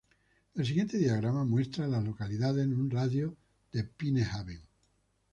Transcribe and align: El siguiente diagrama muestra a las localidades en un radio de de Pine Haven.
El 0.55 0.65
siguiente 0.65 0.97
diagrama 0.97 1.43
muestra 1.45 1.85
a 1.85 1.87
las 1.87 2.03
localidades 2.03 2.65
en 2.65 2.73
un 2.73 2.89
radio 2.89 3.37
de 3.71 3.83
de 3.83 3.87
Pine 3.87 4.23
Haven. 4.23 4.63